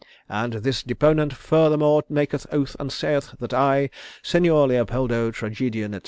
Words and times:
And 0.29 0.53
this 0.53 0.81
deponent 0.81 1.31
furthermore 1.31 2.01
maketh 2.09 2.47
oath 2.51 2.75
and 2.79 2.91
saith 2.91 3.35
that 3.37 3.53
I, 3.53 3.91
Signor 4.23 4.69
Leopoldo, 4.69 5.29
tragedian, 5.29 5.93
&e. 5.93 5.99